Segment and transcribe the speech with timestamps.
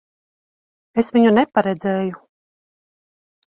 [1.03, 2.19] Es viņu neparedzēju.